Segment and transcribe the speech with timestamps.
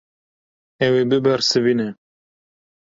[0.85, 1.89] Ew ê bibersivîne.